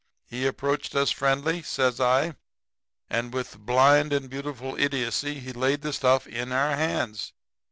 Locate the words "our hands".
6.51-7.33